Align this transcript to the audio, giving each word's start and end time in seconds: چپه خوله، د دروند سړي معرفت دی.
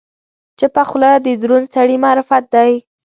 چپه 0.59 0.83
خوله، 0.89 1.11
د 1.25 1.27
دروند 1.41 1.67
سړي 1.75 1.95
معرفت 2.03 2.43
دی. 2.53 2.71